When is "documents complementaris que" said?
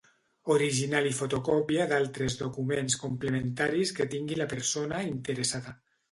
2.39-4.07